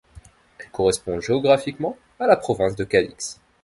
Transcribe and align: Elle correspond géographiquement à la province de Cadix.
Elle 0.57 0.69
correspond 0.71 1.19
géographiquement 1.19 1.95
à 2.19 2.25
la 2.25 2.35
province 2.35 2.75
de 2.75 2.83
Cadix. 2.85 3.39